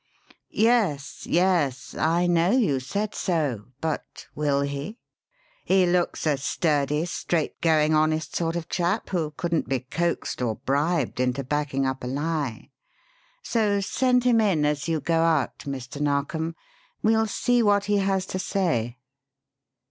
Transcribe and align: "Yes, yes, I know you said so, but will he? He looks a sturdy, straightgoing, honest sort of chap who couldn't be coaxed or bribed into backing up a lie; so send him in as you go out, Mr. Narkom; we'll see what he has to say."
"Yes, 0.49 1.27
yes, 1.27 1.93
I 1.93 2.25
know 2.25 2.49
you 2.49 2.79
said 2.79 3.13
so, 3.13 3.65
but 3.81 4.25
will 4.33 4.61
he? 4.61 4.97
He 5.63 5.85
looks 5.85 6.25
a 6.25 6.37
sturdy, 6.37 7.03
straightgoing, 7.05 7.93
honest 7.93 8.35
sort 8.35 8.55
of 8.55 8.67
chap 8.67 9.09
who 9.11 9.29
couldn't 9.37 9.69
be 9.69 9.81
coaxed 9.81 10.41
or 10.41 10.55
bribed 10.55 11.19
into 11.19 11.43
backing 11.43 11.85
up 11.85 12.03
a 12.03 12.07
lie; 12.07 12.71
so 13.43 13.79
send 13.79 14.23
him 14.23 14.41
in 14.41 14.65
as 14.65 14.87
you 14.87 14.99
go 15.01 15.21
out, 15.21 15.59
Mr. 15.65 16.01
Narkom; 16.01 16.55
we'll 17.03 17.27
see 17.27 17.61
what 17.61 17.85
he 17.85 17.97
has 17.99 18.25
to 18.25 18.39
say." 18.39 18.97